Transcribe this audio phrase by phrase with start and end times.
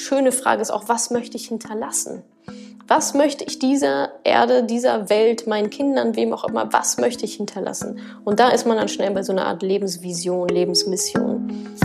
[0.00, 2.22] schöne Frage ist auch, was möchte ich hinterlassen?
[2.88, 7.34] Was möchte ich dieser Erde, dieser Welt, meinen Kindern, wem auch immer, was möchte ich
[7.34, 8.00] hinterlassen?
[8.24, 11.76] Und da ist man dann schnell bei so einer Art Lebensvision, Lebensmission.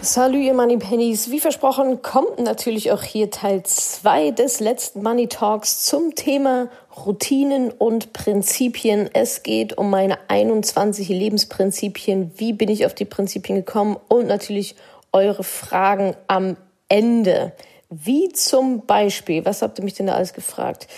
[0.00, 1.30] Salut ihr Money Pennies.
[1.30, 6.70] Wie versprochen kommt natürlich auch hier Teil 2 des letzten Money Talks zum Thema
[7.06, 9.08] Routinen und Prinzipien.
[9.12, 12.32] Es geht um meine 21 Lebensprinzipien.
[12.36, 13.96] Wie bin ich auf die Prinzipien gekommen?
[14.08, 14.74] Und natürlich
[15.12, 16.56] eure Fragen am
[16.88, 17.52] Ende.
[17.90, 20.88] Wie zum Beispiel, was habt ihr mich denn da alles gefragt?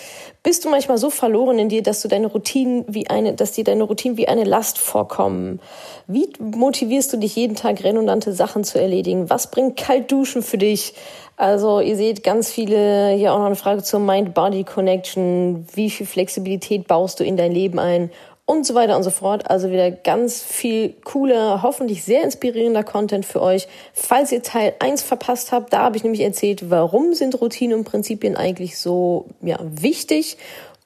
[0.42, 3.62] Bist du manchmal so verloren in dir, dass du deine Routinen wie eine, dass dir
[3.62, 5.60] deine Routinen wie eine Last vorkommen?
[6.08, 9.30] Wie motivierst du dich jeden Tag redundante Sachen zu erledigen?
[9.30, 10.94] Was bringt Kaltduschen für dich?
[11.36, 15.68] Also ihr seht ganz viele, hier auch noch eine Frage zur Mind-Body-Connection.
[15.72, 18.10] Wie viel Flexibilität baust du in dein Leben ein?
[18.50, 19.48] Und so weiter und so fort.
[19.48, 23.68] Also wieder ganz viel cooler, hoffentlich sehr inspirierender Content für euch.
[23.94, 27.84] Falls ihr Teil 1 verpasst habt, da habe ich nämlich erzählt, warum sind Routinen und
[27.84, 30.36] Prinzipien eigentlich so ja, wichtig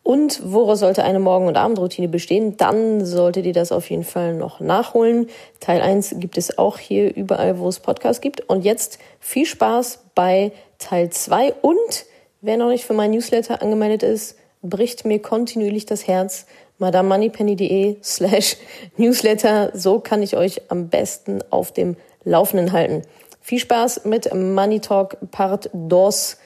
[0.02, 4.34] und woraus sollte eine Morgen- und Abendroutine bestehen, dann solltet ihr das auf jeden Fall
[4.34, 5.30] noch nachholen.
[5.60, 8.46] Teil 1 gibt es auch hier überall, wo es Podcasts gibt.
[8.50, 12.04] Und jetzt viel Spaß bei Teil 2 und
[12.42, 16.46] wer noch nicht für mein Newsletter angemeldet ist, bricht mir kontinuierlich das Herz
[16.78, 18.56] madamoneypenny.de slash
[18.96, 19.70] newsletter.
[19.74, 23.02] So kann ich euch am besten auf dem Laufenden halten.
[23.40, 26.38] Viel Spaß mit Money Talk Part DOS,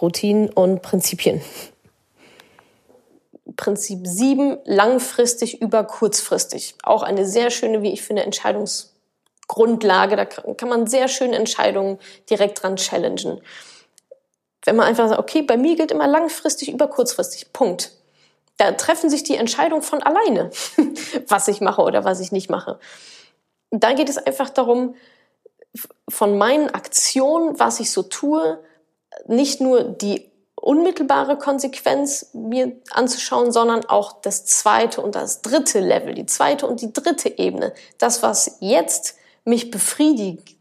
[0.00, 1.40] Routinen und Prinzipien.
[3.56, 6.74] Prinzip 7, langfristig über kurzfristig.
[6.82, 10.16] Auch eine sehr schöne, wie ich finde, Entscheidungsgrundlage.
[10.16, 11.98] Da kann man sehr schöne Entscheidungen
[12.28, 13.40] direkt dran challengen.
[14.64, 17.52] Wenn man einfach sagt, okay, bei mir gilt immer langfristig über kurzfristig.
[17.52, 17.92] Punkt.
[18.56, 20.50] Da treffen sich die Entscheidungen von alleine,
[21.28, 22.78] was ich mache oder was ich nicht mache.
[23.70, 24.94] Da geht es einfach darum,
[26.08, 28.58] von meinen Aktionen, was ich so tue,
[29.26, 36.14] nicht nur die unmittelbare Konsequenz mir anzuschauen, sondern auch das zweite und das dritte Level,
[36.14, 37.72] die zweite und die dritte Ebene.
[37.98, 40.56] Das, was jetzt mich befriedigt,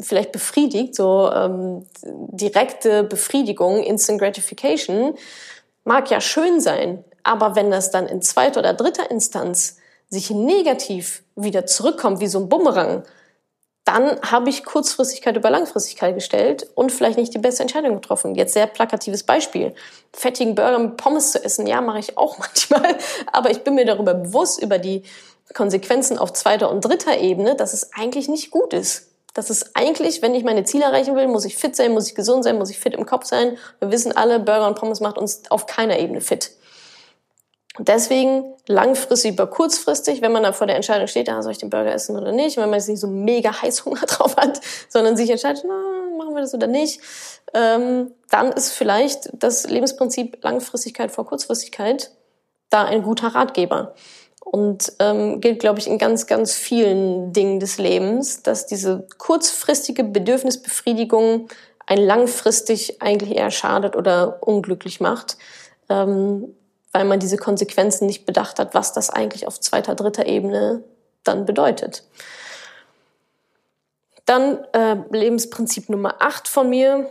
[0.00, 5.14] vielleicht befriedigt, so ähm, direkte Befriedigung, Instant Gratification,
[5.84, 9.78] mag ja schön sein, aber wenn das dann in zweiter oder dritter Instanz
[10.08, 13.02] sich negativ wieder zurückkommt, wie so ein Bumerang,
[13.84, 18.34] dann habe ich Kurzfristigkeit über Langfristigkeit gestellt und vielleicht nicht die beste Entscheidung getroffen.
[18.34, 19.74] Jetzt sehr plakatives Beispiel.
[20.12, 22.96] Fettigen Burger mit Pommes zu essen, ja, mache ich auch manchmal.
[23.32, 25.02] Aber ich bin mir darüber bewusst, über die
[25.54, 29.10] Konsequenzen auf zweiter und dritter Ebene, dass es eigentlich nicht gut ist.
[29.34, 32.14] Dass es eigentlich, wenn ich meine Ziele erreichen will, muss ich fit sein, muss ich
[32.14, 33.56] gesund sein, muss ich fit im Kopf sein.
[33.78, 36.55] Wir wissen alle, Burger und Pommes macht uns auf keiner Ebene fit.
[37.78, 41.70] Deswegen langfristig über kurzfristig, wenn man dann vor der Entscheidung steht, ja, soll ich den
[41.70, 45.30] Burger essen oder nicht, wenn man jetzt nicht so mega Heißhunger drauf hat, sondern sich
[45.30, 47.00] entscheidet, na, machen wir das oder nicht,
[47.54, 52.10] ähm, dann ist vielleicht das Lebensprinzip Langfristigkeit vor Kurzfristigkeit
[52.70, 53.94] da ein guter Ratgeber.
[54.40, 60.04] Und ähm, gilt, glaube ich, in ganz, ganz vielen Dingen des Lebens, dass diese kurzfristige
[60.04, 61.48] Bedürfnisbefriedigung
[61.86, 65.36] ein langfristig eigentlich eher schadet oder unglücklich macht.
[65.88, 66.54] Ähm,
[66.96, 70.82] weil man diese Konsequenzen nicht bedacht hat, was das eigentlich auf zweiter, dritter Ebene
[71.24, 72.04] dann bedeutet.
[74.24, 77.10] Dann äh, Lebensprinzip Nummer 8 von mir.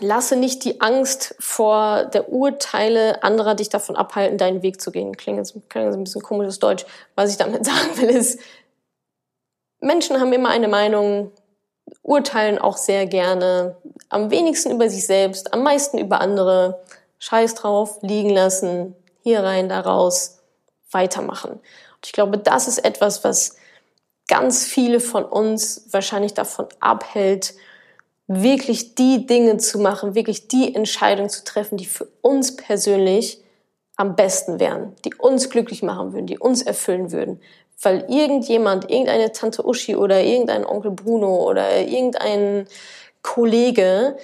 [0.00, 5.14] Lasse nicht die Angst vor der Urteile anderer dich davon abhalten, deinen Weg zu gehen.
[5.14, 6.86] Klingt jetzt, klingt jetzt ein bisschen komisches Deutsch.
[7.14, 8.40] Was ich damit sagen will, ist,
[9.80, 11.32] Menschen haben immer eine Meinung,
[12.00, 13.76] urteilen auch sehr gerne,
[14.08, 16.82] am wenigsten über sich selbst, am meisten über andere.
[17.18, 20.38] Scheiß drauf, liegen lassen, hier rein, da raus,
[20.90, 21.52] weitermachen.
[21.52, 23.56] Und ich glaube, das ist etwas, was
[24.28, 27.54] ganz viele von uns wahrscheinlich davon abhält,
[28.26, 33.42] wirklich die Dinge zu machen, wirklich die Entscheidung zu treffen, die für uns persönlich
[33.96, 37.40] am besten wären, die uns glücklich machen würden, die uns erfüllen würden.
[37.80, 42.66] Weil irgendjemand, irgendeine Tante Uschi oder irgendein Onkel Bruno oder irgendein
[43.22, 44.16] Kollege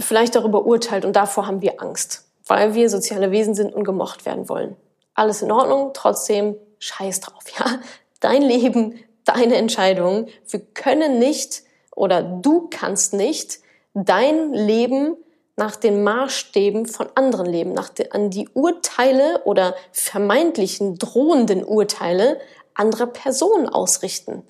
[0.00, 4.26] vielleicht darüber urteilt und davor haben wir Angst weil wir soziale Wesen sind und gemocht
[4.26, 4.76] werden wollen.
[5.14, 7.80] Alles in Ordnung, trotzdem scheiß drauf, ja.
[8.20, 10.26] Dein Leben, deine Entscheidung.
[10.48, 11.62] Wir können nicht
[11.94, 13.58] oder du kannst nicht
[13.94, 15.16] dein Leben
[15.56, 22.40] nach den Maßstäben von anderen leben, nach de, an die Urteile oder vermeintlichen drohenden Urteile
[22.74, 24.46] anderer Personen ausrichten.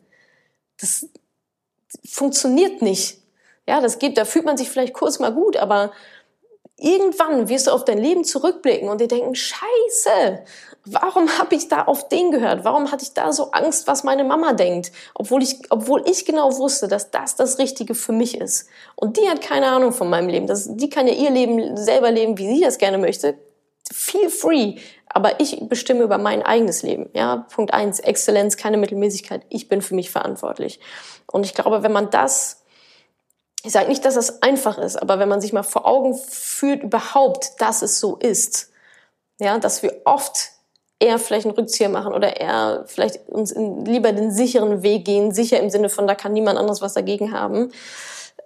[0.81, 1.09] Das
[2.05, 3.19] funktioniert nicht.
[3.67, 5.93] Ja, das geht, da fühlt man sich vielleicht kurz mal gut, aber
[6.83, 10.43] irgendwann wirst du auf dein Leben zurückblicken und dir denken, scheiße,
[10.85, 12.65] warum habe ich da auf den gehört?
[12.65, 14.93] Warum hatte ich da so Angst, was meine Mama denkt?
[15.15, 18.69] Obwohl ich, obwohl ich genau wusste, dass das das Richtige für mich ist.
[18.97, 20.47] Und die hat keine Ahnung von meinem Leben.
[20.47, 23.39] Das, die kann ja ihr Leben selber leben, wie sie das gerne möchte.
[23.93, 24.77] Feel free.
[25.07, 27.11] Aber ich bestimme über mein eigenes Leben.
[27.15, 29.43] Ja, Punkt eins, Exzellenz, keine Mittelmäßigkeit.
[29.51, 30.81] Ich bin für mich verantwortlich.
[31.31, 32.62] Und ich glaube, wenn man das
[33.65, 36.83] ich sage nicht, dass das einfach ist, aber wenn man sich mal vor Augen führt
[36.83, 38.71] überhaupt, dass es so ist,
[39.41, 40.51] ja, dass wir oft
[40.99, 45.33] eher vielleicht einen Rückzieher machen oder eher vielleicht uns in, lieber den sicheren Weg gehen,
[45.33, 47.73] sicher im Sinne von, da kann niemand anderes was dagegen haben.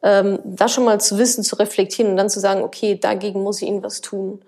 [0.03, 3.61] Ähm, da schon mal zu wissen, zu reflektieren und dann zu sagen, okay, dagegen muss
[3.61, 4.43] ich ihnen was tun.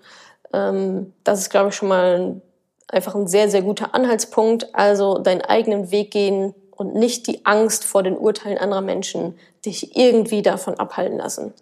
[0.53, 2.41] Ähm, das ist, glaube ich, schon mal
[2.87, 4.73] einfach ein sehr, sehr guter Anhaltspunkt.
[4.73, 9.95] Also deinen eigenen Weg gehen und nicht die Angst vor den Urteilen anderer Menschen dich
[9.95, 11.53] irgendwie davon abhalten lassen.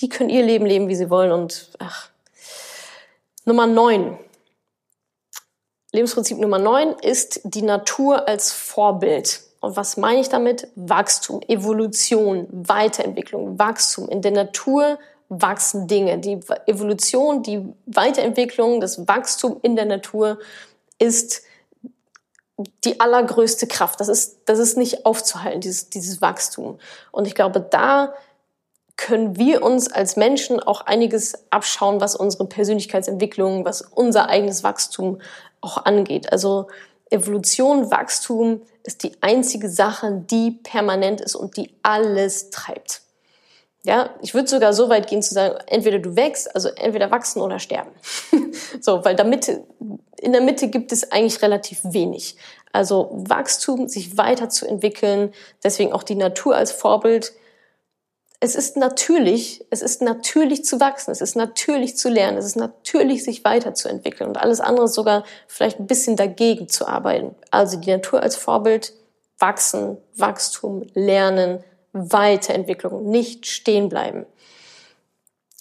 [0.00, 2.10] Die können ihr Leben leben, wie sie wollen und ach.
[3.44, 4.18] Nummer neun
[5.92, 9.40] Lebensprinzip Nummer 9 ist die Natur als Vorbild.
[9.60, 10.68] Und was meine ich damit?
[10.76, 14.08] Wachstum, Evolution, Weiterentwicklung, Wachstum.
[14.08, 14.98] In der Natur
[15.30, 16.18] wachsen Dinge.
[16.18, 20.38] Die Evolution, die Weiterentwicklung, das Wachstum in der Natur
[20.98, 21.42] ist
[22.84, 24.00] die allergrößte Kraft.
[24.00, 26.78] Das ist, das ist nicht aufzuhalten, dieses, dieses Wachstum.
[27.12, 28.14] Und ich glaube, da
[28.96, 35.20] können wir uns als Menschen auch einiges abschauen, was unsere Persönlichkeitsentwicklung, was unser eigenes Wachstum
[35.60, 36.32] auch angeht.
[36.32, 36.66] Also
[37.10, 43.02] Evolution, Wachstum ist die einzige Sache, die permanent ist und die alles treibt.
[43.88, 47.40] Ja, ich würde sogar so weit gehen zu sagen, entweder du wächst, also entweder wachsen
[47.40, 47.90] oder sterben.
[48.82, 49.48] so, weil damit,
[50.20, 52.36] in der Mitte gibt es eigentlich relativ wenig.
[52.70, 55.32] Also Wachstum, sich weiterzuentwickeln,
[55.64, 57.32] deswegen auch die Natur als Vorbild,
[58.40, 62.56] es ist natürlich, es ist natürlich zu wachsen, es ist natürlich zu lernen, es ist
[62.56, 67.34] natürlich sich weiterzuentwickeln und alles andere sogar vielleicht ein bisschen dagegen zu arbeiten.
[67.50, 68.92] Also die Natur als Vorbild,
[69.38, 71.64] wachsen, Wachstum, lernen,
[72.12, 74.26] Weiterentwicklung, nicht stehen bleiben.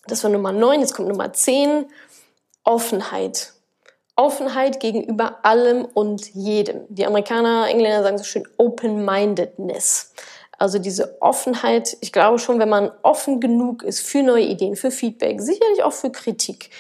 [0.08, 0.80] Das war Nummer neun.
[0.80, 1.86] Jetzt kommt Nummer zehn.
[2.64, 3.54] Offenheit.
[4.16, 6.82] Offenheit gegenüber allem und jedem.
[6.90, 10.14] Die Amerikaner, Engländer sagen so schön Open-Mindedness.
[10.58, 14.90] Also diese Offenheit, ich glaube schon, wenn man offen genug ist für neue Ideen, für
[14.90, 16.72] Feedback, sicherlich auch für Kritik,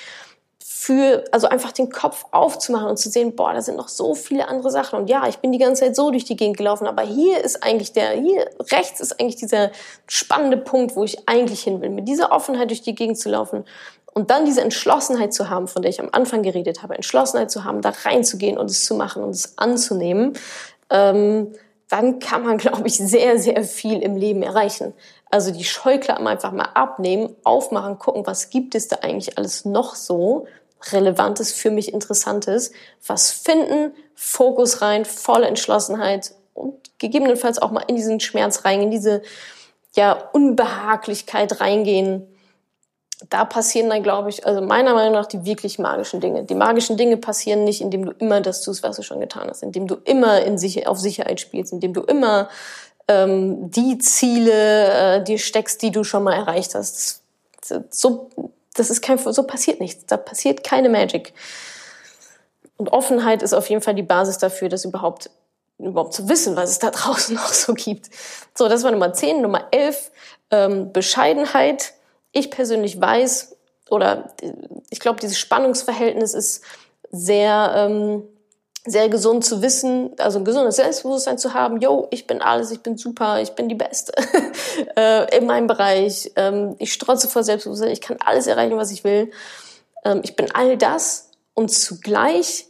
[0.87, 4.47] für, also einfach den Kopf aufzumachen und zu sehen, boah, da sind noch so viele
[4.47, 4.97] andere Sachen.
[4.97, 7.61] Und ja, ich bin die ganze Zeit so durch die Gegend gelaufen, aber hier ist
[7.61, 9.71] eigentlich der, hier rechts ist eigentlich dieser
[10.07, 11.89] spannende Punkt, wo ich eigentlich hin will.
[11.89, 13.65] Mit dieser Offenheit durch die Gegend zu laufen
[14.13, 17.65] und dann diese Entschlossenheit zu haben, von der ich am Anfang geredet habe, Entschlossenheit zu
[17.65, 20.37] haben, da reinzugehen und es zu machen und es anzunehmen,
[20.89, 21.51] ähm,
[21.89, 24.93] dann kann man, glaube ich, sehr, sehr viel im Leben erreichen.
[25.29, 29.95] Also die Scheuklappen einfach mal abnehmen, aufmachen, gucken, was gibt es da eigentlich alles noch
[29.95, 30.47] so
[30.93, 32.71] Relevantes, für mich Interessantes,
[33.05, 38.91] was finden, Fokus rein, volle Entschlossenheit und gegebenenfalls auch mal in diesen Schmerz rein, in
[38.91, 39.21] diese
[39.93, 42.27] ja, Unbehaglichkeit reingehen
[43.29, 46.43] da passieren dann, glaube ich, also meiner Meinung nach die wirklich magischen Dinge.
[46.43, 49.63] Die magischen Dinge passieren nicht, indem du immer das tust, was du schon getan hast,
[49.63, 52.47] indem du immer in Sicher auf Sicherheit spielst, indem du immer
[53.07, 57.21] ähm, die Ziele äh, dir steckst, die du schon mal erreicht hast.
[57.89, 58.29] So,
[58.79, 60.05] das ist kein, so passiert nichts.
[60.05, 61.33] Da passiert keine Magic.
[62.77, 65.29] Und Offenheit ist auf jeden Fall die Basis dafür, das überhaupt
[65.79, 68.09] überhaupt zu wissen, was es da draußen noch so gibt.
[68.55, 69.41] So, das war Nummer 10.
[69.41, 70.11] Nummer 11,
[70.51, 71.93] ähm, Bescheidenheit
[72.31, 73.57] ich persönlich weiß,
[73.89, 74.33] oder
[74.89, 76.63] ich glaube, dieses Spannungsverhältnis ist
[77.09, 78.23] sehr, ähm,
[78.89, 82.81] sehr gesund zu wissen, also ein gesundes Selbstbewusstsein zu haben, yo, ich bin alles, ich
[82.81, 84.13] bin super, ich bin die Beste
[84.95, 89.03] äh, in meinem Bereich, ähm, ich strotze vor Selbstbewusstsein, ich kann alles erreichen, was ich
[89.03, 89.31] will,
[90.05, 92.67] ähm, ich bin all das und zugleich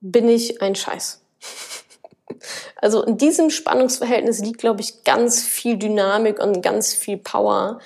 [0.00, 1.20] bin ich ein Scheiß.
[2.76, 7.78] also in diesem Spannungsverhältnis liegt, glaube ich, ganz viel Dynamik und ganz viel Power,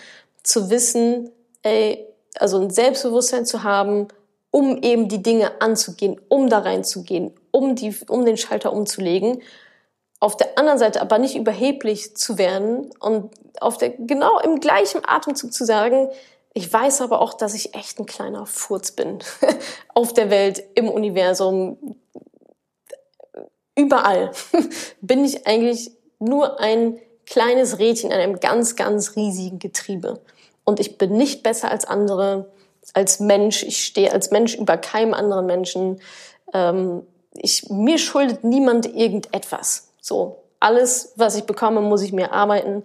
[0.43, 1.31] zu wissen,
[1.63, 2.07] ey,
[2.39, 4.09] also ein Selbstbewusstsein zu haben,
[4.55, 9.43] um eben die Dinge anzugehen, um da reinzugehen, um, die, um den Schalter umzulegen.
[10.21, 15.01] Auf der anderen Seite aber nicht überheblich zu werden und auf der, genau im gleichen
[15.05, 16.09] Atemzug zu sagen,
[16.53, 19.19] ich weiß aber auch, dass ich echt ein kleiner Furz bin.
[19.93, 21.97] auf der Welt, im Universum,
[23.75, 24.31] überall
[25.01, 30.21] bin ich eigentlich nur ein kleines Rädchen in einem ganz, ganz riesigen Getriebe
[30.63, 32.53] und ich bin nicht besser als andere,
[32.93, 33.62] als Mensch.
[33.62, 36.00] Ich stehe als Mensch über keinem anderen Menschen.
[36.53, 37.03] Ähm,
[37.37, 39.88] ich, mir schuldet niemand irgendetwas.
[40.00, 42.85] So, alles, was ich bekomme, muss ich mir arbeiten.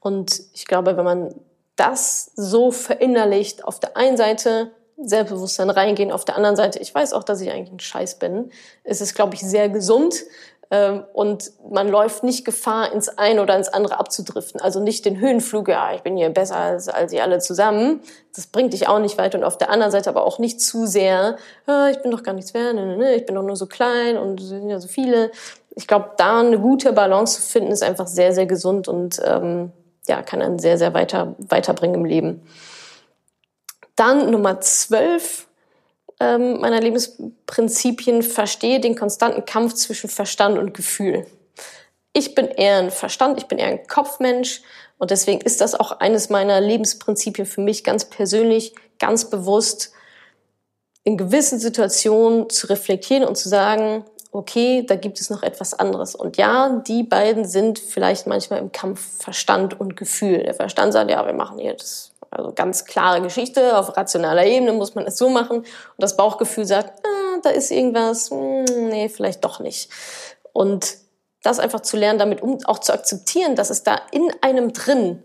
[0.00, 1.34] Und ich glaube, wenn man
[1.76, 7.12] das so verinnerlicht, auf der einen Seite Selbstbewusstsein reingehen, auf der anderen Seite, ich weiß
[7.12, 8.50] auch, dass ich eigentlich ein Scheiß bin.
[8.82, 10.24] Es ist, glaube ich, sehr gesund
[10.68, 14.60] und man läuft nicht Gefahr, ins eine oder ins andere abzudriften.
[14.60, 18.00] Also nicht den Höhenflug, ja, ich bin hier besser als, als ihr alle zusammen.
[18.34, 19.38] Das bringt dich auch nicht weiter.
[19.38, 22.32] Und auf der anderen Seite aber auch nicht zu sehr, ah, ich bin doch gar
[22.32, 24.88] nichts wert, ne, ne, ne, ich bin doch nur so klein und sind ja so
[24.88, 25.30] viele.
[25.76, 29.72] Ich glaube, da eine gute Balance zu finden, ist einfach sehr, sehr gesund und ähm,
[30.08, 32.42] ja, kann einen sehr, sehr weiter, weiterbringen im Leben.
[33.94, 35.45] Dann Nummer zwölf
[36.20, 41.26] ähm, meiner Lebensprinzipien, verstehe den konstanten Kampf zwischen Verstand und Gefühl.
[42.12, 44.62] Ich bin eher ein Verstand, ich bin eher ein Kopfmensch
[44.98, 49.92] und deswegen ist das auch eines meiner Lebensprinzipien für mich ganz persönlich, ganz bewusst,
[51.04, 56.14] in gewissen Situationen zu reflektieren und zu sagen, okay, da gibt es noch etwas anderes.
[56.14, 60.42] Und ja, die beiden sind vielleicht manchmal im Kampf Verstand und Gefühl.
[60.42, 64.72] Der Verstand sagt, ja, wir machen hier das also ganz klare Geschichte, auf rationaler Ebene
[64.72, 65.58] muss man es so machen.
[65.58, 65.66] Und
[65.98, 69.90] das Bauchgefühl sagt, ah, da ist irgendwas, hm, nee, vielleicht doch nicht.
[70.52, 70.96] Und
[71.42, 75.22] das einfach zu lernen, damit um, auch zu akzeptieren, dass es da in einem drin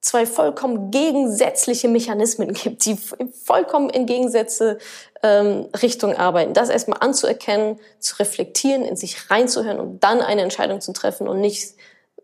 [0.00, 2.96] zwei vollkommen gegensätzliche Mechanismen gibt, die
[3.44, 4.78] vollkommen in Gegensätze
[5.22, 6.52] ähm, Richtung arbeiten.
[6.52, 11.40] Das erstmal anzuerkennen, zu reflektieren, in sich reinzuhören und dann eine Entscheidung zu treffen und
[11.40, 11.74] nicht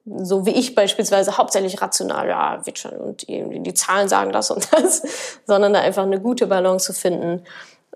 [0.05, 4.51] so wie ich beispielsweise hauptsächlich rational, ja, wird schon und die, die Zahlen sagen das
[4.51, 5.03] und das,
[5.47, 7.45] sondern da einfach eine gute Balance zu finden,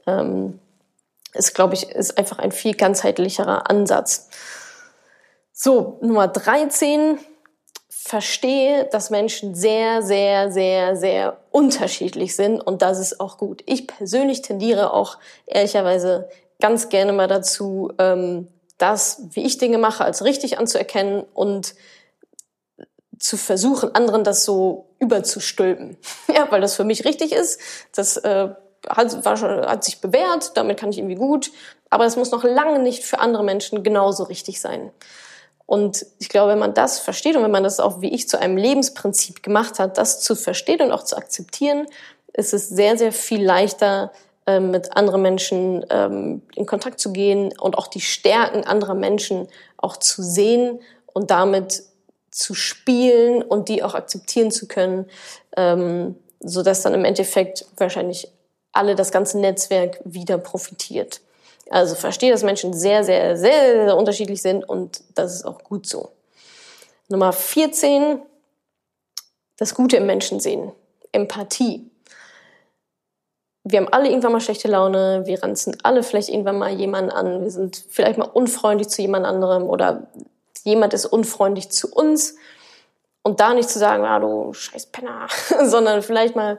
[0.07, 0.59] ähm,
[1.33, 4.29] ist, glaube ich, ist einfach ein viel ganzheitlicherer Ansatz.
[5.53, 7.19] So, Nummer 13,
[7.89, 13.63] verstehe, dass Menschen sehr, sehr, sehr, sehr unterschiedlich sind und das ist auch gut.
[13.67, 16.29] Ich persönlich tendiere auch ehrlicherweise
[16.61, 18.49] ganz gerne mal dazu, ähm,
[18.85, 21.75] das, wie ich Dinge mache, als richtig anzuerkennen und
[23.19, 25.97] zu versuchen, anderen das so überzustülpen.
[26.35, 27.61] Ja, weil das für mich richtig ist.
[27.95, 28.49] Das äh,
[28.89, 31.51] hat, war schon, hat sich bewährt, damit kann ich irgendwie gut.
[31.91, 34.91] Aber es muss noch lange nicht für andere Menschen genauso richtig sein.
[35.67, 38.39] Und ich glaube, wenn man das versteht und wenn man das auch wie ich zu
[38.39, 41.87] einem Lebensprinzip gemacht hat, das zu verstehen und auch zu akzeptieren,
[42.35, 44.13] ist es sehr, sehr viel leichter,
[44.47, 49.97] mit anderen Menschen ähm, in Kontakt zu gehen und auch die Stärken anderer Menschen auch
[49.97, 50.81] zu sehen
[51.13, 51.83] und damit
[52.31, 55.07] zu spielen und die auch akzeptieren zu können,
[55.57, 58.29] ähm, so dass dann im Endeffekt wahrscheinlich
[58.73, 61.21] alle das ganze Netzwerk wieder profitiert.
[61.71, 65.87] Also verstehe, dass Menschen sehr, sehr, sehr, sehr unterschiedlich sind und das ist auch gut
[65.87, 66.11] so.
[67.09, 68.21] Nummer 14,
[69.57, 70.73] das Gute im Menschen sehen.
[71.13, 71.91] Empathie.
[73.65, 77.43] Wir haben alle irgendwann mal schlechte Laune, wir ranzen alle vielleicht irgendwann mal jemanden an,
[77.43, 80.07] wir sind vielleicht mal unfreundlich zu jemand anderem oder
[80.65, 82.37] jemand ist unfreundlich zu uns
[83.23, 85.29] und da nicht zu sagen, ah, du scheiß Penner,
[85.65, 86.59] sondern vielleicht mal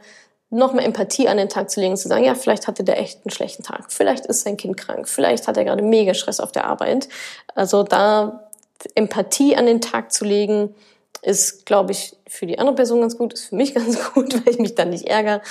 [0.50, 3.00] noch mehr Empathie an den Tag zu legen und zu sagen, ja, vielleicht hatte der
[3.00, 6.40] echt einen schlechten Tag, vielleicht ist sein Kind krank, vielleicht hat er gerade mega Stress
[6.40, 7.08] auf der Arbeit.
[7.54, 8.50] Also da
[8.94, 10.76] Empathie an den Tag zu legen,
[11.22, 14.54] ist, glaube ich, für die andere Person ganz gut, ist für mich ganz gut, weil
[14.54, 15.42] ich mich dann nicht ärgere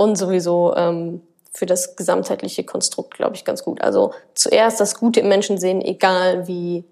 [0.00, 1.20] und sowieso ähm,
[1.52, 3.82] für das gesamtheitliche Konstrukt, glaube ich, ganz gut.
[3.82, 6.84] Also zuerst das Gute im Menschen sehen, egal wie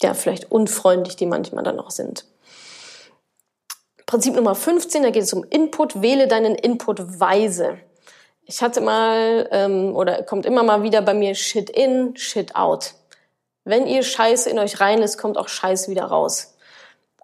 [0.00, 2.24] ja, vielleicht unfreundlich die manchmal dann auch sind.
[4.06, 6.02] Prinzip Nummer 15, da geht es um Input.
[6.02, 7.78] Wähle deinen Input weise.
[8.44, 12.94] Ich hatte mal, ähm, oder kommt immer mal wieder bei mir Shit in, Shit out.
[13.62, 16.56] Wenn ihr Scheiße in euch rein ist, kommt auch Scheiße wieder raus.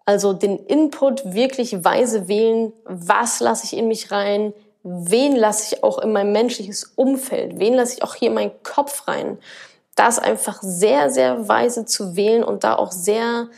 [0.05, 2.73] Also den Input wirklich weise wählen.
[2.85, 4.55] Was lasse ich in mich rein?
[4.85, 7.59] Wen lasse ich auch in mein menschliches Umfeld?
[7.59, 9.39] Wen lasse ich auch hier in meinen Kopf rein?
[9.95, 13.49] das einfach sehr, sehr weise zu wählen und da auch sehr,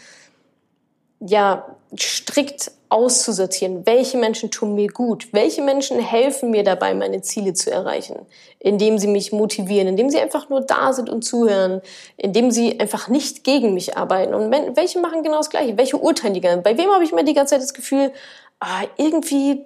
[1.20, 1.66] ja,
[1.98, 7.70] strikt auszusortieren, welche Menschen tun mir gut, welche Menschen helfen mir dabei, meine Ziele zu
[7.70, 8.16] erreichen,
[8.60, 11.80] indem sie mich motivieren, indem sie einfach nur da sind und zuhören,
[12.16, 14.34] indem sie einfach nicht gegen mich arbeiten.
[14.34, 17.24] Und welche machen genau das Gleiche, welche urteilen die ganze Bei wem habe ich mir
[17.24, 18.12] die ganze Zeit das Gefühl,
[18.60, 19.64] ah, irgendwie,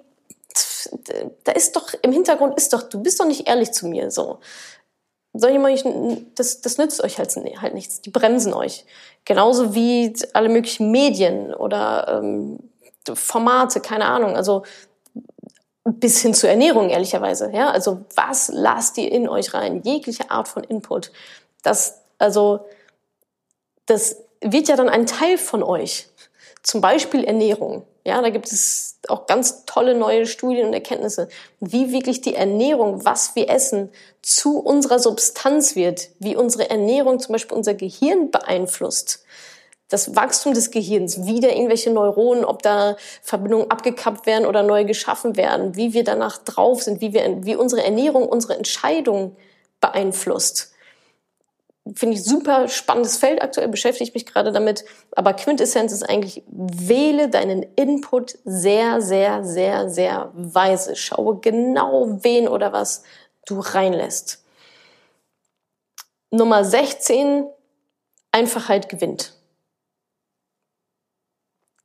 [1.43, 4.39] da ist doch, im Hintergrund ist doch, du bist doch nicht ehrlich zu mir, so
[5.33, 8.01] solche Menschen, das, das nützt euch halt, halt nichts.
[8.01, 8.85] Die bremsen euch.
[9.25, 12.59] Genauso wie alle möglichen Medien oder ähm,
[13.13, 14.35] Formate, keine Ahnung.
[14.35, 14.63] Also
[15.83, 17.49] bis hin zur Ernährung, ehrlicherweise.
[17.53, 19.81] Ja, also was lasst ihr in euch rein?
[19.83, 21.11] Jegliche Art von Input.
[21.63, 22.65] Das, also,
[23.85, 26.07] das wird ja dann ein Teil von euch.
[26.63, 27.83] Zum Beispiel Ernährung.
[28.03, 33.05] Ja, da gibt es auch ganz tolle neue Studien und Erkenntnisse, wie wirklich die Ernährung,
[33.05, 33.89] was wir essen,
[34.21, 39.23] zu unserer Substanz wird, wie unsere Ernährung zum Beispiel unser Gehirn beeinflusst.
[39.91, 44.85] das Wachstum des Gehirns, wie da irgendwelche Neuronen, ob da Verbindungen abgekappt werden oder neu
[44.85, 49.35] geschaffen werden, wie wir danach drauf sind, wie wir, wie unsere Ernährung unsere Entscheidung
[49.81, 50.70] beeinflusst.
[51.93, 54.85] Finde ich super spannendes Feld aktuell, beschäftige ich mich gerade damit.
[55.15, 60.95] Aber Quintessenz ist eigentlich, wähle deinen Input sehr, sehr, sehr, sehr weise.
[60.95, 63.03] Schaue genau, wen oder was
[63.45, 64.43] du reinlässt.
[66.29, 67.45] Nummer 16,
[68.31, 69.33] Einfachheit gewinnt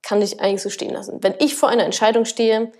[0.06, 1.20] kann ich eigentlich so stehen lassen.
[1.24, 2.70] Wenn ich vor einer Entscheidung stehe,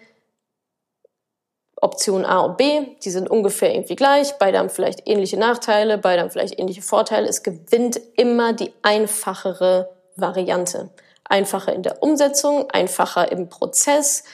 [1.80, 6.22] Option A und B, die sind ungefähr irgendwie gleich, beide haben vielleicht ähnliche Nachteile, beide
[6.22, 7.28] haben vielleicht ähnliche Vorteile.
[7.28, 10.90] Es gewinnt immer die einfachere Variante.
[11.24, 14.24] Einfacher in der Umsetzung, einfacher im Prozess,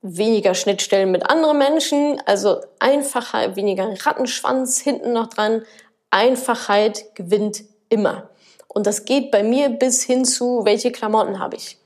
[0.00, 5.62] weniger Schnittstellen mit anderen Menschen, also einfacher, weniger Rattenschwanz hinten noch dran.
[6.10, 8.30] Einfachheit gewinnt immer.
[8.68, 11.78] Und das geht bei mir bis hin zu, welche Klamotten habe ich.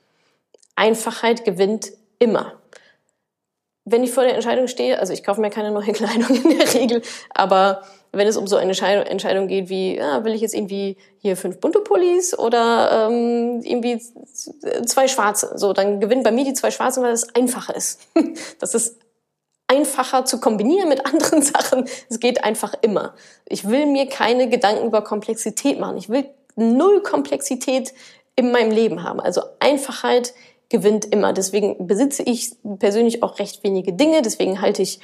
[0.76, 2.61] Einfachheit gewinnt immer.
[3.84, 6.74] Wenn ich vor der Entscheidung stehe, also ich kaufe mir keine neue Kleidung in der
[6.74, 10.98] Regel, aber wenn es um so eine Entscheidung geht wie, ja, will ich jetzt irgendwie
[11.18, 14.00] hier fünf bunte Pullis oder ähm, irgendwie
[14.86, 18.00] zwei schwarze, so, dann gewinnt bei mir die zwei schwarzen, weil es einfacher ist.
[18.60, 18.98] Das ist
[19.66, 21.88] einfacher zu kombinieren mit anderen Sachen.
[22.08, 23.14] Es geht einfach immer.
[23.46, 25.96] Ich will mir keine Gedanken über Komplexität machen.
[25.96, 27.94] Ich will null Komplexität
[28.36, 29.20] in meinem Leben haben.
[29.20, 30.34] Also Einfachheit
[30.72, 31.34] gewinnt immer.
[31.34, 34.22] Deswegen besitze ich persönlich auch recht wenige Dinge.
[34.22, 35.00] Deswegen halte ich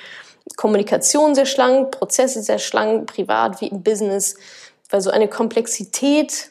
[0.57, 4.37] Kommunikation sehr schlank, Prozesse sehr schlank, privat wie im Business.
[4.89, 6.51] Weil so eine Komplexität,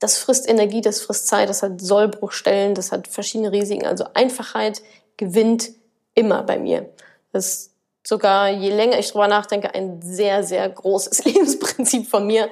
[0.00, 3.86] das frisst Energie, das frisst Zeit, das hat Sollbruchstellen, das hat verschiedene Risiken.
[3.86, 4.82] Also Einfachheit
[5.16, 5.70] gewinnt
[6.14, 6.90] immer bei mir.
[7.32, 7.70] Das ist
[8.04, 12.48] sogar, je länger ich drüber nachdenke, ein sehr, sehr großes Lebensprinzip von mir.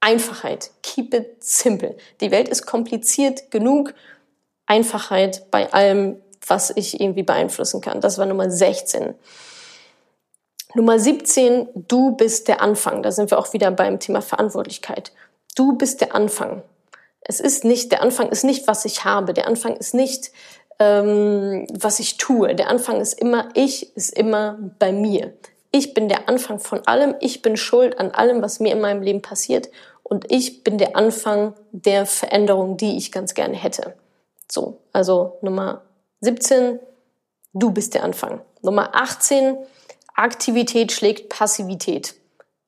[0.00, 0.72] Einfachheit.
[0.82, 1.96] Keep it simple.
[2.20, 3.94] Die Welt ist kompliziert genug
[4.70, 8.00] Einfachheit bei allem, was ich irgendwie beeinflussen kann.
[8.00, 9.14] Das war Nummer 16.
[10.74, 13.02] Nummer 17, du bist der Anfang.
[13.02, 15.12] Da sind wir auch wieder beim Thema Verantwortlichkeit.
[15.56, 16.62] Du bist der Anfang.
[17.20, 19.34] Es ist nicht, der Anfang ist nicht, was ich habe.
[19.34, 20.30] Der Anfang ist nicht,
[20.78, 22.54] ähm, was ich tue.
[22.54, 25.32] Der Anfang ist immer, ich ist immer bei mir.
[25.72, 27.16] Ich bin der Anfang von allem.
[27.20, 29.68] Ich bin schuld an allem, was mir in meinem Leben passiert.
[30.04, 33.94] Und ich bin der Anfang der Veränderung, die ich ganz gerne hätte.
[34.50, 35.82] So, also Nummer
[36.20, 36.80] 17,
[37.52, 38.40] du bist der Anfang.
[38.62, 39.56] Nummer 18,
[40.14, 42.14] Aktivität schlägt Passivität.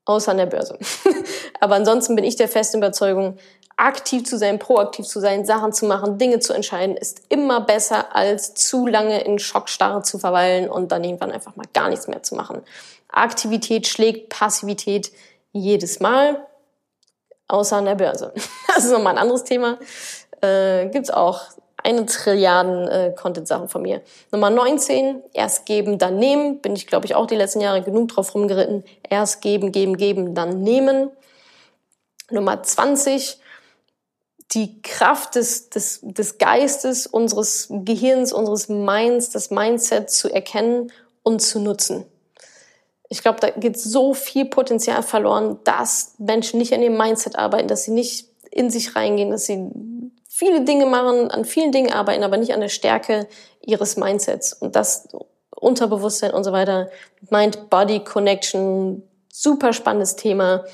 [0.05, 0.79] Außer an der Börse.
[1.61, 3.37] Aber ansonsten bin ich der festen Überzeugung,
[3.77, 8.15] aktiv zu sein, proaktiv zu sein, Sachen zu machen, Dinge zu entscheiden, ist immer besser,
[8.15, 12.23] als zu lange in Schockstarre zu verweilen und dann irgendwann einfach mal gar nichts mehr
[12.23, 12.63] zu machen.
[13.09, 15.13] Aktivität schlägt Passivität
[15.53, 16.47] jedes Mal,
[17.49, 18.33] außer an der Börse.
[18.75, 19.79] Das ist nochmal ein anderes Thema.
[20.41, 21.43] Äh, gibt's auch
[21.83, 24.03] eine Trilliarden äh, Content-Sachen von mir.
[24.31, 26.61] Nummer 19, erst geben, dann nehmen.
[26.61, 28.85] Bin ich, glaube ich, auch die letzten Jahre genug drauf rumgeritten.
[29.09, 31.11] Erst geben, geben, geben, dann nehmen.
[32.31, 33.39] Nummer 20,
[34.53, 40.93] die Kraft des, des, des Geistes, unseres Gehirns, unseres Minds, das Mindset zu erkennen
[41.23, 42.05] und zu nutzen.
[43.09, 47.69] Ich glaube, da geht so viel Potenzial verloren, dass Menschen nicht an ihrem Mindset arbeiten,
[47.69, 49.71] dass sie nicht in sich reingehen, dass sie
[50.43, 53.29] viele Dinge machen, an vielen Dingen arbeiten, aber nicht an der Stärke
[53.61, 54.53] ihres Mindsets.
[54.53, 55.09] Und das
[55.55, 56.91] Unterbewusstsein und so weiter,
[57.31, 60.65] Mind-Body-Connection, super spannendes Thema.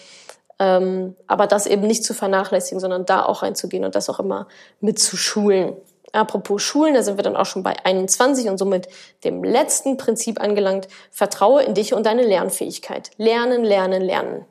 [0.59, 4.49] Ähm, aber das eben nicht zu vernachlässigen, sondern da auch reinzugehen und das auch immer
[4.81, 5.77] mit zu schulen.
[6.13, 8.89] Apropos Schulen, da sind wir dann auch schon bei 21 und somit
[9.23, 10.89] dem letzten Prinzip angelangt.
[11.11, 13.11] Vertraue in dich und deine Lernfähigkeit.
[13.19, 14.47] Lernen, lernen, lernen.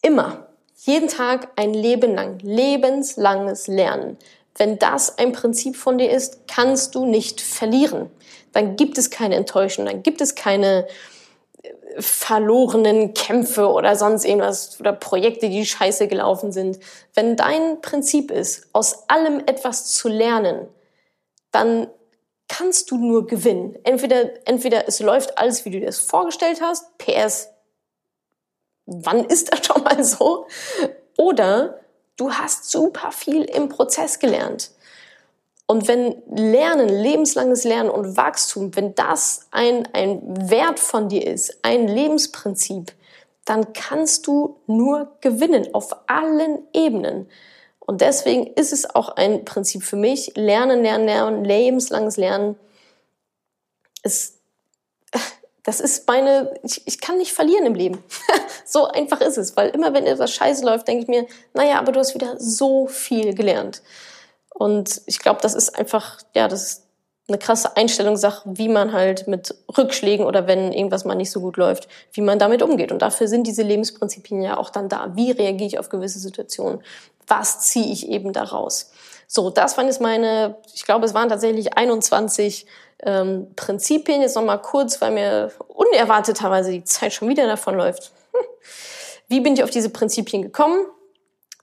[0.00, 0.46] Immer.
[0.76, 4.18] Jeden Tag ein Leben lang, lebenslanges Lernen.
[4.58, 8.10] Wenn das ein Prinzip von dir ist, kannst du nicht verlieren.
[8.52, 10.86] Dann gibt es keine Enttäuschung, dann gibt es keine
[11.62, 16.78] äh, verlorenen Kämpfe oder sonst irgendwas oder Projekte, die scheiße gelaufen sind.
[17.14, 20.68] Wenn dein Prinzip ist, aus allem etwas zu lernen,
[21.52, 21.88] dann
[22.48, 23.76] kannst du nur gewinnen.
[23.82, 27.48] Entweder, entweder es läuft alles, wie du dir das vorgestellt hast, PS,
[28.86, 30.46] wann ist das schon mal so?
[31.18, 31.80] Oder
[32.16, 34.70] du hast super viel im Prozess gelernt.
[35.66, 41.58] Und wenn Lernen, lebenslanges Lernen und Wachstum, wenn das ein, ein Wert von dir ist,
[41.62, 42.92] ein Lebensprinzip,
[43.44, 47.28] dann kannst du nur gewinnen auf allen Ebenen.
[47.80, 52.56] Und deswegen ist es auch ein Prinzip für mich, Lernen, Lernen, Lernen, lebenslanges Lernen.
[54.02, 54.38] Es
[55.64, 57.98] Das ist meine, ich, ich kann nicht verlieren im Leben.
[58.66, 61.92] so einfach ist es, weil immer wenn etwas scheiße läuft, denke ich mir, naja, aber
[61.92, 63.82] du hast wieder so viel gelernt.
[64.52, 66.82] Und ich glaube, das ist einfach, ja, das ist
[67.28, 71.56] eine krasse Einstellungssache, wie man halt mit Rückschlägen oder wenn irgendwas mal nicht so gut
[71.56, 72.92] läuft, wie man damit umgeht.
[72.92, 75.10] Und dafür sind diese Lebensprinzipien ja auch dann da.
[75.14, 76.82] Wie reagiere ich auf gewisse Situationen?
[77.26, 78.92] Was ziehe ich eben daraus?
[79.26, 82.66] So, das waren jetzt meine, ich glaube, es waren tatsächlich 21
[83.02, 84.22] ähm, Prinzipien.
[84.22, 88.12] Jetzt nochmal kurz, weil mir unerwarteterweise die Zeit schon wieder davonläuft.
[89.28, 90.86] Wie bin ich auf diese Prinzipien gekommen?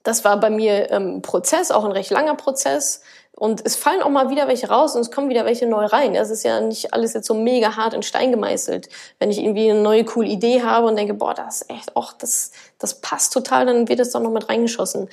[0.03, 3.01] Das war bei mir ähm, Prozess, auch ein recht langer Prozess.
[3.35, 6.13] Und es fallen auch mal wieder welche raus und es kommen wieder welche neu rein.
[6.13, 8.89] Es ist ja nicht alles jetzt so mega hart in Stein gemeißelt.
[9.17, 12.13] Wenn ich irgendwie eine neue coole Idee habe und denke, boah, das ist echt, auch
[12.13, 15.09] das, das passt total, dann wird es doch noch mit reingeschossen.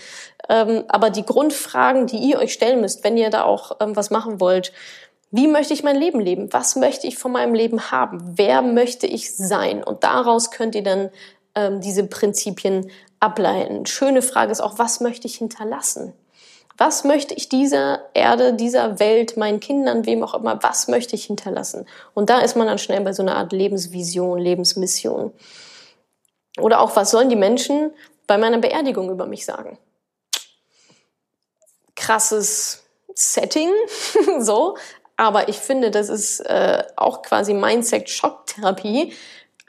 [0.50, 4.10] Ähm, aber die Grundfragen, die ihr euch stellen müsst, wenn ihr da auch ähm, was
[4.10, 4.72] machen wollt,
[5.30, 6.52] wie möchte ich mein Leben leben?
[6.52, 8.32] Was möchte ich von meinem Leben haben?
[8.36, 9.82] Wer möchte ich sein?
[9.82, 11.10] Und daraus könnt ihr dann
[11.54, 13.86] ähm, diese Prinzipien ableiten.
[13.86, 16.12] Schöne Frage ist auch, was möchte ich hinterlassen?
[16.78, 21.26] Was möchte ich dieser Erde, dieser Welt, meinen Kindern, wem auch immer, was möchte ich
[21.26, 21.86] hinterlassen?
[22.14, 25.32] Und da ist man dann schnell bei so einer Art Lebensvision, Lebensmission.
[26.58, 27.92] Oder auch, was sollen die Menschen
[28.26, 29.78] bei meiner Beerdigung über mich sagen?
[31.96, 32.82] Krasses
[33.14, 33.70] Setting,
[34.38, 34.76] so.
[35.18, 39.12] Aber ich finde, das ist äh, auch quasi Mindset-Schocktherapie.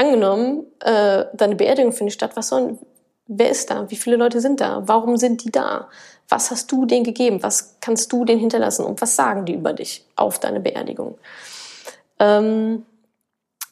[0.02, 2.80] Angenommen, äh, deine Beerdigung findet statt, was sollen,
[3.28, 3.88] wer ist da?
[3.92, 4.82] Wie viele Leute sind da?
[4.88, 5.90] Warum sind die da?
[6.28, 7.44] Was hast du denen gegeben?
[7.44, 8.84] Was kannst du denen hinterlassen?
[8.84, 11.20] Und was sagen die über dich auf deine Beerdigung?
[12.18, 12.84] Ähm,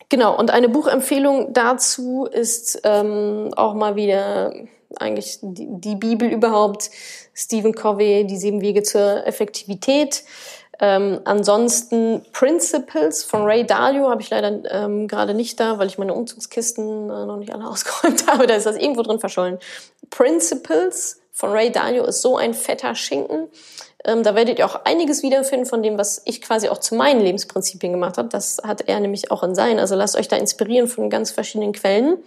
[0.10, 4.54] genau, und eine Buchempfehlung dazu ist ähm, auch mal wieder
[5.00, 6.92] eigentlich die, die Bibel überhaupt,
[7.34, 10.24] Stephen Covey, die sieben Wege zur Effektivität.
[10.82, 15.98] Ähm, ansonsten Principles von Ray Dalio habe ich leider ähm, gerade nicht da, weil ich
[15.98, 18.48] meine Umzugskisten äh, noch nicht alle ausgeräumt habe.
[18.48, 19.60] Da ist das irgendwo drin verschollen.
[20.10, 23.50] Principles von Ray Dalio ist so ein fetter Schinken.
[24.06, 27.20] Ähm, da werdet ihr auch einiges wiederfinden von dem, was ich quasi auch zu meinen
[27.20, 28.30] Lebensprinzipien gemacht habe.
[28.30, 29.80] Das hat er nämlich auch in sein.
[29.80, 32.18] Also lasst euch da inspirieren von ganz verschiedenen Quellen.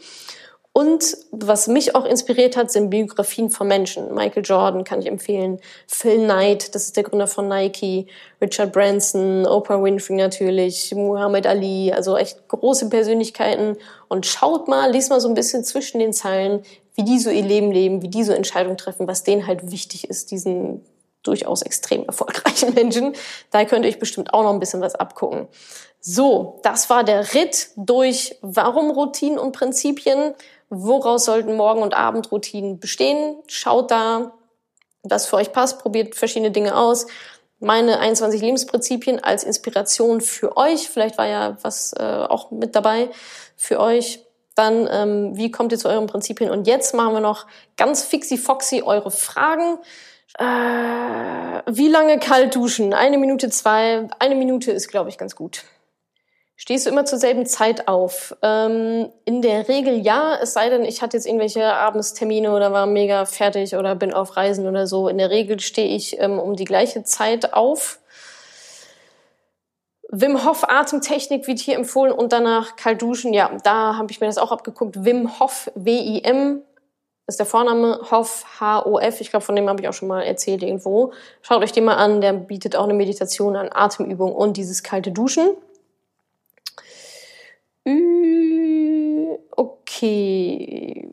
[0.74, 4.14] Und was mich auch inspiriert hat, sind Biografien von Menschen.
[4.14, 8.06] Michael Jordan kann ich empfehlen, Phil Knight, das ist der Gründer von Nike,
[8.40, 13.76] Richard Branson, Oprah Winfrey natürlich, Muhammad Ali, also echt große Persönlichkeiten.
[14.08, 16.62] Und schaut mal, liest mal so ein bisschen zwischen den Zeilen,
[16.94, 20.08] wie die so ihr Leben leben, wie die so Entscheidungen treffen, was denen halt wichtig
[20.08, 20.82] ist, diesen
[21.22, 23.14] durchaus extrem erfolgreichen Menschen.
[23.50, 25.48] Da könnt ihr euch bestimmt auch noch ein bisschen was abgucken.
[26.00, 30.34] So, das war der Ritt durch Warum Routinen und Prinzipien
[30.72, 33.36] woraus sollten Morgen- und Abendroutinen bestehen.
[33.46, 34.32] Schaut da,
[35.02, 37.06] was für euch passt, probiert verschiedene Dinge aus.
[37.60, 40.88] Meine 21 Lebensprinzipien als Inspiration für euch.
[40.88, 43.10] Vielleicht war ja was äh, auch mit dabei
[43.54, 44.24] für euch.
[44.54, 46.50] Dann, ähm, wie kommt ihr zu euren Prinzipien?
[46.50, 49.78] Und jetzt machen wir noch ganz fixi-foxy eure Fragen.
[50.38, 50.44] Äh,
[51.66, 52.94] wie lange kalt duschen?
[52.94, 54.08] Eine Minute, zwei.
[54.18, 55.64] Eine Minute ist, glaube ich, ganz gut.
[56.62, 58.36] Stehst du immer zur selben Zeit auf?
[58.40, 62.86] Ähm, in der Regel ja, es sei denn, ich hatte jetzt irgendwelche Abendstermine oder war
[62.86, 65.08] mega fertig oder bin auf Reisen oder so.
[65.08, 67.98] In der Regel stehe ich ähm, um die gleiche Zeit auf.
[70.08, 73.34] Wim Hof Atemtechnik wird hier empfohlen und danach kalt duschen.
[73.34, 75.04] Ja, da habe ich mir das auch abgeguckt.
[75.04, 76.62] Wim Hof, W-I-M,
[77.26, 79.20] ist der Vorname Hof, H-O-F.
[79.20, 81.12] Ich glaube, von dem habe ich auch schon mal erzählt irgendwo.
[81.40, 82.20] Schaut euch den mal an.
[82.20, 85.56] Der bietet auch eine Meditation an Atemübung und dieses kalte Duschen.
[89.56, 91.08] Okay.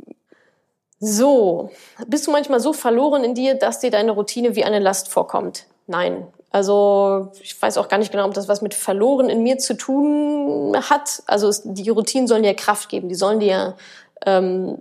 [0.99, 1.71] So,
[2.07, 5.65] bist du manchmal so verloren in dir, dass dir deine Routine wie eine Last vorkommt?
[5.87, 6.27] Nein.
[6.51, 9.75] Also ich weiß auch gar nicht genau, ob das was mit verloren in mir zu
[9.75, 11.23] tun hat.
[11.27, 13.77] Also die Routinen sollen dir Kraft geben, die sollen dir
[14.25, 14.79] ähm,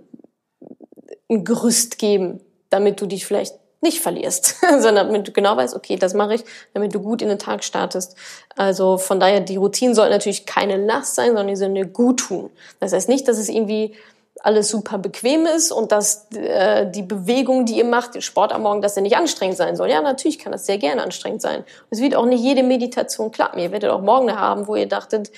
[1.29, 5.95] ein Gerüst geben, damit du dich vielleicht nicht verlierst, sondern damit du genau weißt, okay,
[5.95, 8.15] das mache ich, damit du gut in den Tag startest.
[8.55, 12.19] Also von daher, die Routinen sollten natürlich keine Last sein, sondern die sollen dir gut
[12.19, 12.49] tun.
[12.79, 13.95] Das heißt nicht, dass es irgendwie
[14.41, 18.63] alles super bequem ist und dass äh, die Bewegung, die ihr macht, den Sport am
[18.63, 19.89] Morgen, dass der nicht anstrengend sein soll.
[19.89, 21.63] Ja, natürlich kann das sehr gerne anstrengend sein.
[21.89, 23.59] Es wird auch nicht jede Meditation klappen.
[23.59, 25.31] Ihr werdet auch morgen haben, wo ihr dachtet,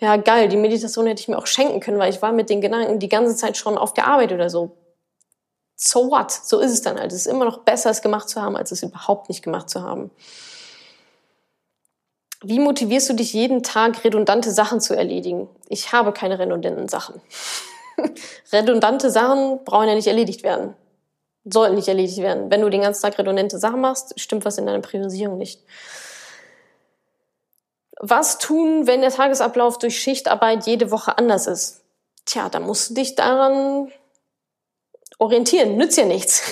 [0.00, 2.60] ja geil, die Meditation hätte ich mir auch schenken können, weil ich war mit den
[2.60, 4.72] Gedanken die ganze Zeit schon auf der Arbeit oder so
[5.84, 6.30] so what?
[6.30, 7.12] So ist es dann halt.
[7.12, 9.82] Es ist immer noch besser, es gemacht zu haben, als es überhaupt nicht gemacht zu
[9.82, 10.10] haben.
[12.44, 15.48] Wie motivierst du dich jeden Tag, redundante Sachen zu erledigen?
[15.68, 17.20] Ich habe keine redundanten Sachen.
[18.52, 20.74] redundante Sachen brauchen ja nicht erledigt werden.
[21.44, 22.50] Sollten nicht erledigt werden.
[22.50, 25.62] Wenn du den ganzen Tag redundante Sachen machst, stimmt was in deiner Priorisierung nicht.
[27.98, 31.82] Was tun, wenn der Tagesablauf durch Schichtarbeit jede Woche anders ist?
[32.24, 33.90] Tja, da musst du dich daran
[35.22, 35.76] orientieren.
[35.76, 36.42] Nützt ja nichts.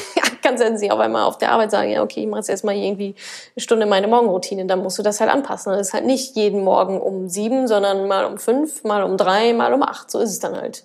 [0.42, 2.76] Kannst ja nicht auf einmal auf der Arbeit sagen, ja, okay, ich mache jetzt erstmal
[2.76, 3.16] irgendwie
[3.56, 4.66] eine Stunde meine Morgenroutine.
[4.66, 5.72] Dann musst du das halt anpassen.
[5.72, 9.52] Das ist halt nicht jeden Morgen um sieben, sondern mal um fünf, mal um drei,
[9.52, 10.10] mal um acht.
[10.10, 10.84] So ist es dann halt.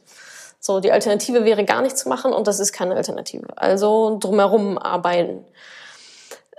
[0.60, 3.48] So, die Alternative wäre gar nichts zu machen und das ist keine Alternative.
[3.56, 5.46] Also drumherum arbeiten.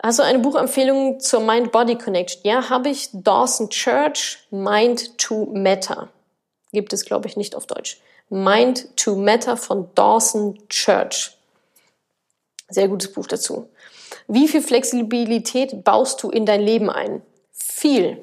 [0.00, 2.42] Hast du eine Buchempfehlung zur Mind-Body Connection?
[2.44, 3.08] Ja, habe ich.
[3.12, 6.08] Dawson Church, Mind to Matter.
[6.70, 8.00] Gibt es, glaube ich, nicht auf Deutsch.
[8.28, 11.36] Mind to Matter von Dawson Church.
[12.68, 13.68] Sehr gutes Buch dazu.
[14.26, 17.22] Wie viel Flexibilität baust du in dein Leben ein?
[17.52, 18.22] Viel.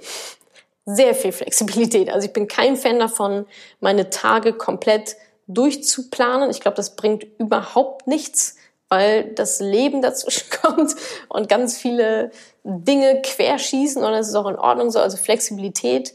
[0.86, 2.10] Sehr viel Flexibilität.
[2.10, 3.46] Also ich bin kein Fan davon,
[3.80, 5.16] meine Tage komplett
[5.48, 6.50] durchzuplanen.
[6.50, 8.58] Ich glaube, das bringt überhaupt nichts,
[8.90, 10.96] weil das Leben dazwischen kommt
[11.30, 12.32] und ganz viele
[12.66, 15.00] Dinge querschießen und das ist auch in Ordnung so.
[15.00, 16.14] Also Flexibilität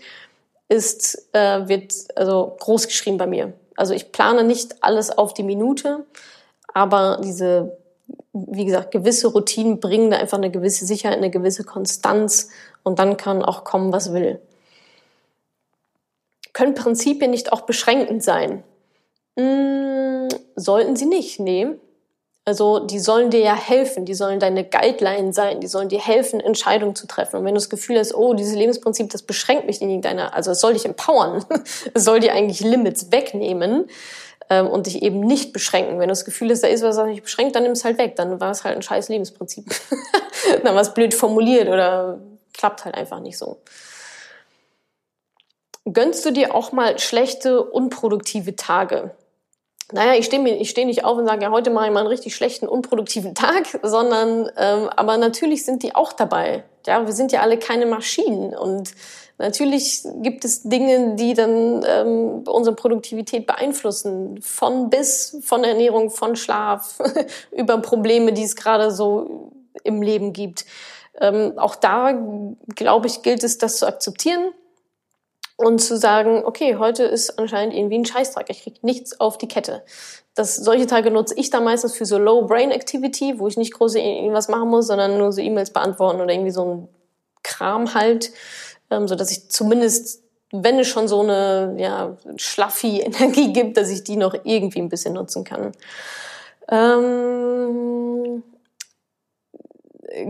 [0.68, 3.54] ist, äh, wird also groß geschrieben bei mir.
[3.78, 6.04] Also ich plane nicht alles auf die Minute,
[6.74, 7.78] aber diese,
[8.32, 12.50] wie gesagt, gewisse Routinen bringen da einfach eine gewisse Sicherheit, eine gewisse Konstanz
[12.82, 14.40] und dann kann auch kommen, was will.
[16.52, 18.64] Können Prinzipien nicht auch beschränkend sein?
[19.38, 21.68] Hm, sollten sie nicht, nee.
[22.48, 26.40] Also die sollen dir ja helfen, die sollen deine Guideline sein, die sollen dir helfen,
[26.40, 27.36] Entscheidungen zu treffen.
[27.36, 30.52] Und wenn du das Gefühl hast, oh, dieses Lebensprinzip, das beschränkt mich in irgendeiner, also
[30.52, 31.44] es soll dich empowern,
[31.92, 33.90] es soll dir eigentlich Limits wegnehmen
[34.48, 35.98] ähm, und dich eben nicht beschränken.
[35.98, 37.98] Wenn du das Gefühl hast, da ist was, was mich beschränkt, dann nimm es halt
[37.98, 38.16] weg.
[38.16, 39.66] Dann war es halt ein scheiß Lebensprinzip.
[40.64, 42.18] dann war es blöd formuliert oder
[42.54, 43.58] klappt halt einfach nicht so.
[45.84, 49.10] Gönnst du dir auch mal schlechte, unproduktive Tage?
[49.92, 52.08] Naja, ich stehe ich steh nicht auf und sage, ja, heute mache ich mal einen
[52.08, 56.64] richtig schlechten, unproduktiven Tag, sondern, ähm, aber natürlich sind die auch dabei.
[56.86, 58.92] Ja, wir sind ja alle keine Maschinen und
[59.38, 64.40] natürlich gibt es Dinge, die dann ähm, unsere Produktivität beeinflussen.
[64.42, 66.98] Von bis, von Ernährung, von Schlaf,
[67.52, 69.52] über Probleme, die es gerade so
[69.84, 70.66] im Leben gibt.
[71.20, 72.18] Ähm, auch da,
[72.74, 74.52] glaube ich, gilt es, das zu akzeptieren
[75.58, 79.48] und zu sagen, okay, heute ist anscheinend irgendwie ein Scheißtag, ich krieg nichts auf die
[79.48, 79.82] Kette.
[80.36, 83.74] Das, solche Tage nutze ich dann meistens für so Low Brain Activity, wo ich nicht
[83.74, 86.88] groß irgendwas machen muss, sondern nur so E-Mails beantworten oder irgendwie so ein
[87.42, 88.30] Kram halt,
[88.90, 93.90] ähm, so dass ich zumindest, wenn es schon so eine ja, schlaffi Energie gibt, dass
[93.90, 95.72] ich die noch irgendwie ein bisschen nutzen kann.
[96.70, 97.87] Ähm,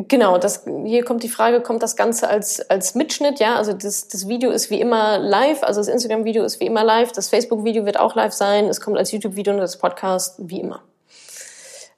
[0.08, 3.40] genau, das, hier kommt die Frage, kommt das Ganze als, als Mitschnitt?
[3.40, 6.84] Ja, also das, das Video ist wie immer live, also das Instagram-Video ist wie immer
[6.84, 10.60] live, das Facebook-Video wird auch live sein, es kommt als YouTube-Video und das Podcast wie
[10.60, 10.82] immer.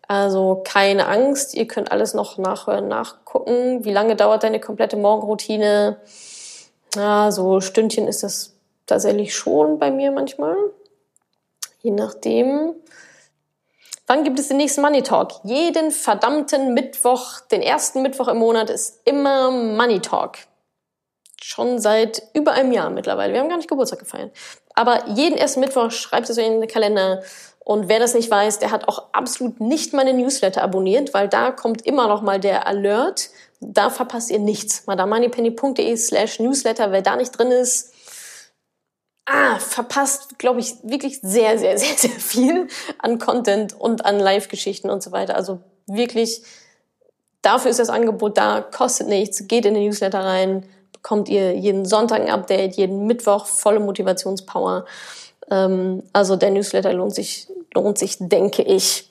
[0.09, 3.85] Also keine Angst, ihr könnt alles noch nachhören, nachgucken.
[3.85, 5.99] Wie lange dauert deine komplette Morgenroutine?
[6.97, 8.55] Ja, so Stündchen ist das
[8.87, 10.57] tatsächlich schon bei mir manchmal.
[11.83, 12.75] Je nachdem.
[14.11, 15.35] Wann gibt es den nächsten Money Talk?
[15.45, 20.39] Jeden verdammten Mittwoch, den ersten Mittwoch im Monat ist immer Money Talk.
[21.41, 23.33] Schon seit über einem Jahr mittlerweile.
[23.33, 24.33] Wir haben gar nicht Geburtstag gefeiert.
[24.75, 27.23] Aber jeden ersten Mittwoch schreibt es in den Kalender.
[27.61, 31.53] Und wer das nicht weiß, der hat auch absolut nicht meine Newsletter abonniert, weil da
[31.53, 33.31] kommt immer noch mal der Alert.
[33.61, 34.89] Da verpasst ihr nichts.
[34.89, 36.91] madamoneypenny.de slash Newsletter.
[36.91, 37.95] Wer da nicht drin ist,
[39.31, 44.91] ah, verpasst, glaube ich, wirklich sehr, sehr, sehr, sehr viel an Content und an Live-Geschichten
[44.91, 45.37] und so weiter.
[45.37, 46.43] Also wirklich,
[47.43, 51.87] dafür ist das Angebot da, kostet nichts, geht in den Newsletter rein, bekommt ihr jeden
[51.87, 54.85] Sonntag ein Update, jeden Mittwoch volle Motivationspower.
[55.51, 59.11] Ähm, also der Newsletter lohnt sich, lohnt sich, denke ich.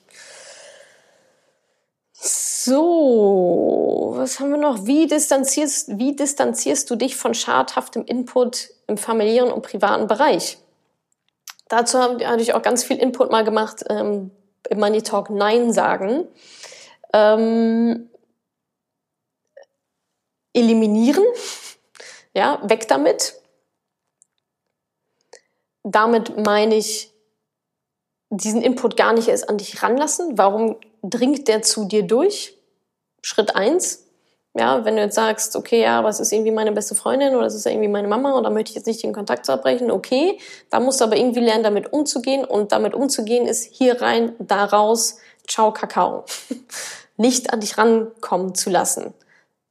[2.62, 4.84] So, was haben wir noch?
[4.84, 10.58] Wie distanzierst, wie distanzierst du dich von schadhaftem Input im familiären und privaten Bereich?
[11.68, 14.30] Dazu hatte ich auch ganz viel Input mal gemacht ähm,
[14.68, 16.28] im Money Talk Nein sagen.
[17.14, 18.10] Ähm,
[20.52, 21.24] eliminieren,
[22.34, 23.40] ja, weg damit.
[25.82, 27.09] Damit meine ich
[28.30, 30.38] diesen Input gar nicht erst an dich ranlassen.
[30.38, 32.56] Warum dringt der zu dir durch?
[33.22, 34.06] Schritt eins.
[34.54, 37.54] Ja, wenn du jetzt sagst, okay, ja, was ist irgendwie meine beste Freundin oder es
[37.54, 40.38] ist irgendwie meine Mama und da möchte ich jetzt nicht den Kontakt zu abbrechen, okay,
[40.70, 44.64] da musst du aber irgendwie lernen, damit umzugehen und damit umzugehen ist hier rein, da
[44.64, 46.24] raus, ciao, Kakao.
[47.16, 49.14] nicht an dich rankommen zu lassen.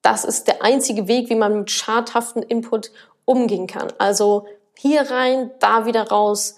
[0.01, 2.91] Das ist der einzige Weg, wie man mit schadhaften Input
[3.25, 3.91] umgehen kann.
[3.97, 4.45] Also
[4.77, 6.55] hier rein, da wieder raus,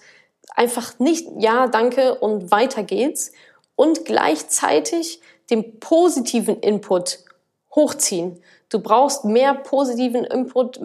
[0.50, 3.32] einfach nicht ja, danke und weiter geht's
[3.76, 7.20] und gleichzeitig den positiven Input
[7.74, 8.40] hochziehen.
[8.68, 10.80] Du brauchst mehr positiven Input,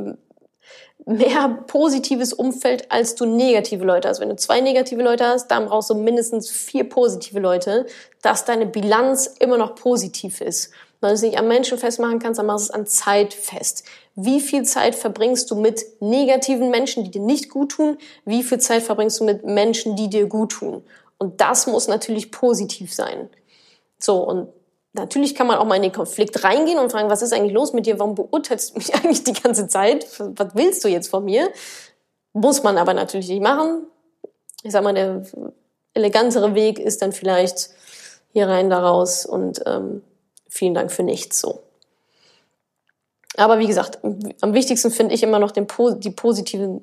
[1.05, 4.19] mehr positives Umfeld, als du negative Leute hast.
[4.19, 7.85] Wenn du zwei negative Leute hast, dann brauchst du mindestens vier positive Leute,
[8.21, 10.71] dass deine Bilanz immer noch positiv ist.
[10.99, 13.83] Wenn du es nicht am Menschen festmachen kannst, dann machst du es an Zeit fest.
[14.15, 17.97] Wie viel Zeit verbringst du mit negativen Menschen, die dir nicht gut tun?
[18.25, 20.83] Wie viel Zeit verbringst du mit Menschen, die dir gut tun?
[21.19, 23.29] Und das muss natürlich positiv sein.
[23.99, 24.49] So, und
[24.93, 27.73] natürlich kann man auch mal in den Konflikt reingehen und fragen, was ist eigentlich los
[27.73, 27.99] mit dir?
[27.99, 30.07] Warum beurteilst du mich eigentlich die ganze Zeit?
[30.19, 31.51] Was willst du jetzt von mir?
[32.33, 33.85] Muss man aber natürlich nicht machen.
[34.63, 35.23] Ich sag mal, der
[35.93, 37.69] elegantere Weg ist dann vielleicht
[38.33, 40.03] hier rein, da raus und ähm,
[40.57, 41.63] vielen Dank für nichts so.
[43.37, 43.99] Aber wie gesagt,
[44.41, 45.67] am wichtigsten finde ich immer noch den,
[45.99, 46.81] die positiven,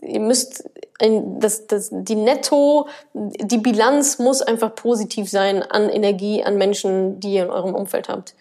[0.00, 0.64] ihr müsst,
[0.98, 7.34] das, das, die Netto, die Bilanz muss einfach positiv sein an Energie, an Menschen, die
[7.34, 8.34] ihr in eurem Umfeld habt.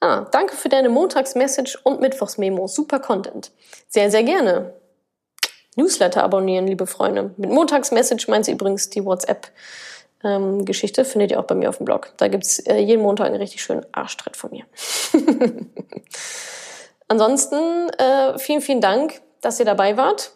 [0.00, 2.68] Ah, danke für deine Montagsmessage und Mittwochsmemo.
[2.68, 3.50] Super Content.
[3.88, 4.72] Sehr, sehr gerne.
[5.76, 7.34] Newsletter abonnieren, liebe Freunde.
[7.36, 9.48] Mit Montagsmessage meint sie übrigens die WhatsApp
[10.24, 12.12] ähm, Geschichte findet ihr auch bei mir auf dem Blog.
[12.16, 14.64] Da gibt's äh, jeden Montag einen richtig schönen Arschtritt von mir.
[17.08, 20.32] Ansonsten äh, vielen, vielen Dank, dass ihr dabei wart.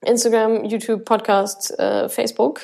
[0.00, 2.62] Instagram, YouTube, Podcast, äh, Facebook.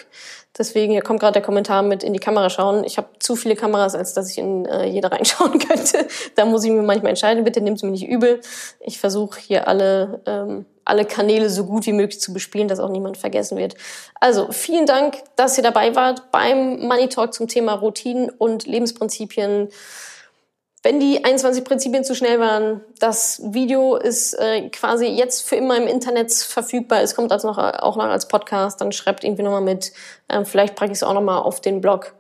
[0.58, 2.84] Deswegen, hier kommt gerade der Kommentar mit in die Kamera schauen.
[2.84, 6.06] Ich habe zu viele Kameras, als dass ich in äh, jede reinschauen könnte.
[6.34, 7.44] da muss ich mir manchmal entscheiden.
[7.44, 8.40] Bitte nehmt es mir nicht übel.
[8.80, 12.90] Ich versuche hier alle ähm, alle Kanäle so gut wie möglich zu bespielen, dass auch
[12.90, 13.74] niemand vergessen wird.
[14.20, 19.68] Also vielen Dank, dass ihr dabei wart beim Money Talk zum Thema Routinen und Lebensprinzipien.
[20.82, 25.76] Wenn die 21 Prinzipien zu schnell waren, das Video ist äh, quasi jetzt für immer
[25.76, 27.02] im Internet verfügbar.
[27.02, 28.80] Es kommt also noch, auch noch als Podcast.
[28.80, 29.92] Dann schreibt irgendwie nochmal mit.
[30.28, 32.14] Ähm, vielleicht packe ich es auch nochmal auf den Blog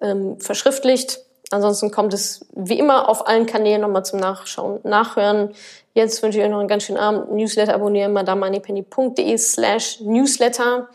[0.00, 1.20] ähm, verschriftlicht.
[1.54, 5.54] Ansonsten kommt es wie immer auf allen Kanälen nochmal zum Nachschauen, Nachhören.
[5.92, 7.30] Jetzt wünsche ich euch noch einen ganz schönen Abend.
[7.30, 10.88] Newsletter abonnieren, madamoneypenny.de slash Newsletter.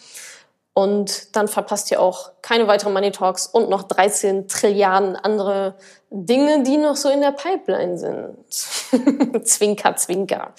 [0.73, 5.75] Und dann verpasst ihr auch keine weiteren Money Talks und noch 13 Trilliarden andere
[6.09, 9.45] Dinge, die noch so in der Pipeline sind.
[9.47, 10.53] zwinker, zwinker.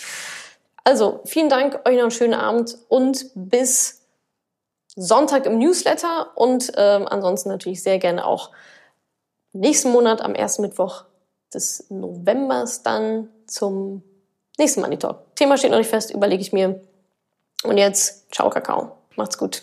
[0.82, 4.00] Also, vielen Dank, euch noch einen schönen Abend und bis
[4.96, 8.50] Sonntag im Newsletter und ähm, ansonsten natürlich sehr gerne auch
[9.52, 11.04] nächsten Monat am ersten Mittwoch
[11.52, 14.02] des Novembers dann zum
[14.58, 15.34] nächsten Money Talk.
[15.36, 16.80] Thema steht noch nicht fest, überlege ich mir.
[17.64, 18.96] Und jetzt, ciao Kakao.
[19.16, 19.62] Macht's gut.